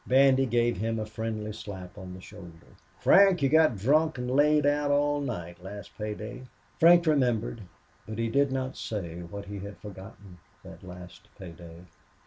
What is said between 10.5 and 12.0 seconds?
that last pay day.